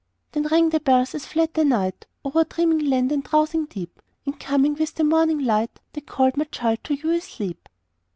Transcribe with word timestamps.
Then 0.31 0.47
rang 0.47 0.69
the 0.69 0.79
bells 0.79 1.13
as 1.13 1.27
fled 1.27 1.53
the 1.53 1.63
night 1.63 2.07
O'er 2.25 2.43
dreaming 2.43 2.79
land 2.89 3.11
and 3.11 3.23
drowsing 3.23 3.65
deep, 3.65 4.01
And 4.25 4.39
coming 4.39 4.73
with 4.73 4.95
the 4.95 5.03
morning 5.03 5.37
light, 5.37 5.79
They 5.93 6.01
called, 6.01 6.37
my 6.37 6.45
child, 6.45 6.79
to 6.85 6.95
you 6.95 7.11
asleep. 7.11 7.69